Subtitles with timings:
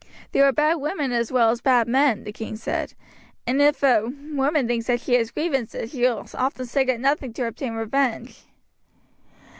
[0.31, 2.95] "There are bad women as well as bad men," the king said:
[3.45, 7.45] "and if a woman thinks she has grievances she will often stick at nothing to
[7.45, 8.47] obtain revenge."